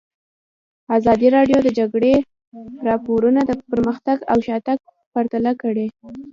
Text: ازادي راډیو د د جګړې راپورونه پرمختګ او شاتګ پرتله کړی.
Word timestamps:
ازادي 0.97 1.27
راډیو 1.35 1.57
د 1.61 1.65
د 1.65 1.69
جګړې 1.79 2.13
راپورونه 2.87 3.41
پرمختګ 3.71 4.17
او 4.31 4.37
شاتګ 4.47 4.77
پرتله 5.13 5.51
کړی. 5.61 5.87